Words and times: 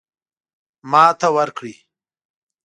ماته 0.91 1.27
ورکړي. 1.35 1.75